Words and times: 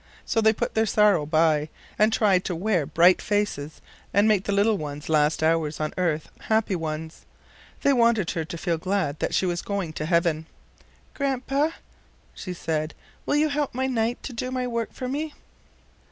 So 0.25 0.41
they 0.41 0.51
put 0.51 0.73
their 0.73 0.87
sorrow 0.87 1.27
by 1.27 1.69
and 1.99 2.11
tried 2.11 2.43
to 2.45 2.55
wear 2.55 2.87
bright 2.87 3.21
faces 3.21 3.81
and 4.15 4.27
make 4.27 4.45
the 4.45 4.51
little 4.51 4.79
one's 4.79 5.09
last 5.09 5.43
hours 5.43 5.79
on 5.79 5.93
earth 5.95 6.27
happy 6.39 6.75
ones. 6.75 7.23
They 7.83 7.93
wanted 7.93 8.31
her 8.31 8.43
to 8.43 8.57
feel 8.57 8.79
glad 8.79 9.19
that 9.19 9.35
she 9.35 9.45
was 9.45 9.61
going 9.61 9.93
to 9.93 10.07
heaven. 10.07 10.47
"Grandpa," 11.13 11.69
she 12.33 12.51
said," 12.55 12.95
will 13.27 13.35
you 13.35 13.49
help 13.49 13.75
my 13.75 13.85
knight 13.85 14.23
to 14.23 14.33
do 14.33 14.49
my 14.49 14.65
work 14.65 14.91
for 14.91 15.07
me? 15.07 15.35